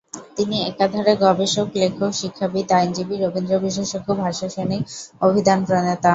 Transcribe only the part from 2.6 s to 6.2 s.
আইনজীবী, রবীন্দ্র বিশেষজ্ঞ, ভাষা সৈনিক, অভিধানপ্রণেতা।